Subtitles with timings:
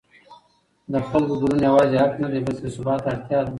[0.91, 3.49] د خلکو ګډون یوازې حق نه دی بلکې د ثبات اړتیا ده